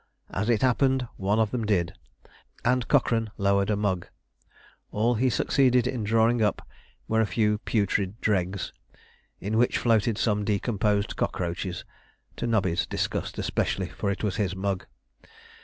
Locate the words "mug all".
3.75-5.13